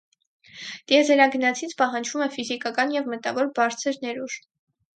Տիեզերագնացից 0.91 1.75
պահանջվում 1.83 2.25
է 2.29 2.29
ֆիզիկական 2.39 2.97
և 2.99 3.13
մտավոր 3.15 3.55
բարձր 3.61 4.05
ներուժ։ 4.09 4.43